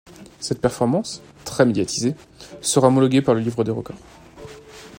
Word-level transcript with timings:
Cette 0.39 0.59
performance, 0.61 1.21
très 1.45 1.63
médiatisée, 1.63 2.15
sera 2.61 2.87
homologuée 2.87 3.21
par 3.21 3.35
le 3.35 3.41
livre 3.41 3.63
des 3.63 3.69
records. 3.69 3.99